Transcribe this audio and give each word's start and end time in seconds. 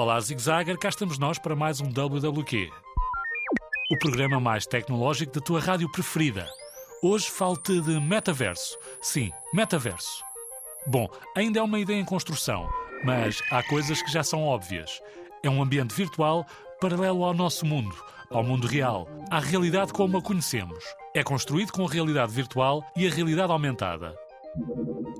Olá, 0.00 0.18
Zigzagger, 0.18 0.78
cá 0.78 0.88
estamos 0.88 1.18
nós 1.18 1.38
para 1.38 1.54
mais 1.54 1.78
um 1.78 1.92
WWQ. 1.92 2.70
O 3.92 3.98
programa 3.98 4.40
mais 4.40 4.64
tecnológico 4.64 5.34
da 5.34 5.42
tua 5.42 5.60
rádio 5.60 5.92
preferida. 5.92 6.48
Hoje 7.02 7.28
falo-te 7.28 7.82
de 7.82 8.00
metaverso. 8.00 8.78
Sim, 9.02 9.30
metaverso. 9.52 10.24
Bom, 10.86 11.06
ainda 11.36 11.60
é 11.60 11.62
uma 11.62 11.78
ideia 11.78 12.00
em 12.00 12.04
construção, 12.06 12.66
mas 13.04 13.42
há 13.52 13.62
coisas 13.62 14.00
que 14.00 14.10
já 14.10 14.22
são 14.22 14.42
óbvias. 14.42 15.02
É 15.42 15.50
um 15.50 15.62
ambiente 15.62 15.94
virtual 15.94 16.46
paralelo 16.80 17.22
ao 17.22 17.34
nosso 17.34 17.66
mundo, 17.66 17.94
ao 18.30 18.42
mundo 18.42 18.66
real, 18.66 19.06
à 19.30 19.38
realidade 19.38 19.92
como 19.92 20.16
a 20.16 20.22
conhecemos. 20.22 20.82
É 21.14 21.22
construído 21.22 21.72
com 21.72 21.84
a 21.84 21.90
realidade 21.90 22.32
virtual 22.32 22.82
e 22.96 23.06
a 23.06 23.10
realidade 23.10 23.52
aumentada. 23.52 24.16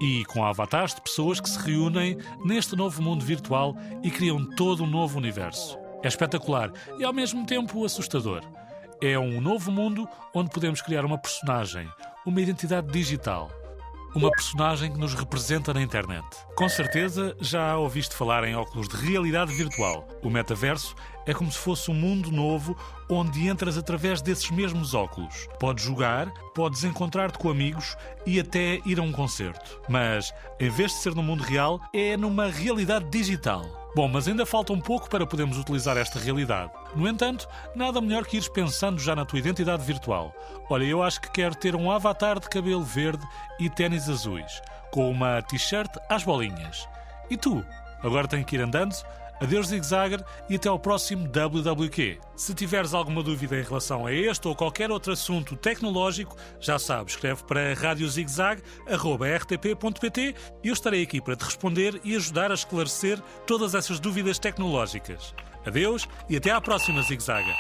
E 0.01 0.25
com 0.27 0.45
avatares 0.45 0.95
de 0.95 1.01
pessoas 1.01 1.41
que 1.41 1.49
se 1.49 1.59
reúnem 1.59 2.17
neste 2.45 2.77
novo 2.77 3.03
mundo 3.03 3.25
virtual 3.25 3.77
e 4.03 4.11
criam 4.11 4.45
todo 4.57 4.85
um 4.85 4.87
novo 4.87 5.19
universo. 5.19 5.79
É 6.03 6.09
espetacular 6.09 6.73
e 6.99 7.05
ao 7.05 7.13
mesmo 7.13 7.47
tempo 7.47 7.85
assustador. 7.85 8.43
É 9.03 9.19
um 9.19 9.41
novo 9.41 9.71
mundo 9.73 10.09
onde 10.35 10.51
podemos 10.51 10.81
criar 10.83 11.05
uma 11.05 11.19
personagem, 11.19 11.89
uma 12.27 12.41
identidade 12.41 12.87
digital. 12.93 13.51
Uma 14.13 14.29
personagem 14.33 14.91
que 14.93 14.99
nos 14.99 15.15
representa 15.15 15.73
na 15.73 15.81
internet. 15.81 16.27
Com 16.57 16.69
certeza 16.69 17.37
já 17.41 17.77
ouviste 17.77 18.13
falar 18.13 18.43
em 18.43 18.57
óculos 18.57 18.89
de 18.89 18.97
realidade 18.97 19.55
virtual. 19.55 20.09
O 20.21 20.29
metaverso 20.29 20.97
é 21.25 21.33
como 21.33 21.51
se 21.51 21.59
fosse 21.59 21.93
um 21.93 21.95
mundo 21.95 22.33
novo 22.33 22.77
onde 23.09 23.47
entras 23.47 23.79
através 23.79 24.21
desses 24.21 24.51
mesmos 24.51 24.95
óculos. 24.95 25.47
Podes 25.61 25.85
jogar, 25.85 26.29
podes 26.57 26.83
encontrar-te 26.83 27.39
com 27.39 27.51
amigos 27.51 27.97
e 28.27 28.41
até 28.41 28.81
ir 28.85 28.99
a 28.99 29.03
um 29.03 29.13
concerto. 29.13 29.81
Mas, 29.89 30.35
em 30.59 30.69
vez 30.69 30.91
de 30.91 30.99
ser 30.99 31.15
no 31.15 31.23
mundo 31.23 31.45
real, 31.45 31.81
é 31.95 32.17
numa 32.17 32.47
realidade 32.51 33.09
digital. 33.11 33.80
Bom, 33.95 34.07
mas 34.07 34.29
ainda 34.29 34.47
falta 34.47 34.73
um 34.73 34.81
pouco 34.81 35.11
para 35.11 35.27
podermos 35.27 35.59
utilizar 35.59 35.97
esta 35.97 36.19
realidade. 36.19 36.71
No 36.95 37.09
entanto, 37.09 37.49
nada 37.75 38.01
melhor 38.01 38.25
que 38.25 38.37
ires 38.37 38.49
pensando 38.49 39.01
já 39.01 39.17
na 39.17 39.25
tua 39.25 39.41
identidade 39.41 39.83
virtual. 39.83 40.33
Olha, 40.69 40.85
eu 40.85 41.03
acho 41.03 41.21
que 41.21 41.31
quero 41.31 41.57
ter 41.57 41.75
um 41.75 41.91
avatar 41.91 42.39
de 42.39 42.49
cabelo 42.49 42.85
verde 42.85 43.27
e 43.59 43.69
ténis 43.69 44.09
azuis, 44.09 44.63
com 44.93 45.11
uma 45.11 45.43
t-shirt 45.43 45.91
às 46.09 46.23
bolinhas. 46.23 46.89
E 47.29 47.37
tu? 47.37 47.65
Agora 48.03 48.29
tenho 48.29 48.45
que 48.45 48.57
ir 48.57 48.63
andando? 48.63 48.95
Adeus 49.41 49.69
Zigzagger 49.69 50.23
e 50.49 50.57
até 50.57 50.69
ao 50.69 50.79
próximo 50.79 51.27
WWQ. 51.27 52.19
Se 52.37 52.55
tiveres 52.55 52.93
alguma 52.93 53.23
dúvida 53.23 53.59
em 53.59 53.63
relação 53.63 54.07
a 54.07 54.13
este 54.13 54.47
ou 54.47 54.55
qualquer 54.55 54.91
outro 54.91 55.13
assunto 55.13 55.57
tecnológico, 55.57 56.37
já 56.61 56.79
sabes, 56.79 57.15
escreve 57.15 57.43
para 57.45 57.73
radiozigzag.rtp.pt 57.75 60.35
e 60.63 60.69
eu 60.69 60.75
estarei 60.75 61.03
aqui 61.03 61.21
para 61.21 61.37
te 61.37 61.45
responder 61.45 62.01
e 62.05 62.15
ajudar 62.15 62.51
a 62.51 62.55
esclarecer 62.55 63.19
todas 63.47 63.75
essas 63.75 63.99
dúvidas 63.99 64.39
tecnológicas. 64.39 65.35
Adeus 65.67 66.07
e 66.29 66.37
até 66.37 66.51
à 66.51 66.61
próxima 66.61 67.03
Zigzagger. 67.03 67.57